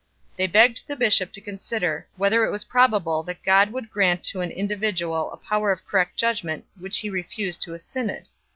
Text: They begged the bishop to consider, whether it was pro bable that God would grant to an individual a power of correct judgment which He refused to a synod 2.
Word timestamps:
They 0.35 0.47
begged 0.47 0.87
the 0.87 0.95
bishop 0.95 1.31
to 1.33 1.41
consider, 1.41 2.07
whether 2.15 2.43
it 2.43 2.49
was 2.49 2.63
pro 2.63 2.87
bable 2.87 3.21
that 3.27 3.43
God 3.43 3.71
would 3.71 3.91
grant 3.91 4.23
to 4.23 4.41
an 4.41 4.49
individual 4.49 5.31
a 5.31 5.37
power 5.37 5.71
of 5.71 5.85
correct 5.85 6.17
judgment 6.17 6.65
which 6.79 6.97
He 7.01 7.09
refused 7.11 7.61
to 7.61 7.75
a 7.75 7.77
synod 7.77 8.23
2. 8.23 8.29